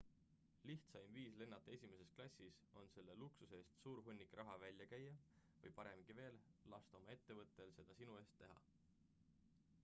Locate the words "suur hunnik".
3.83-4.33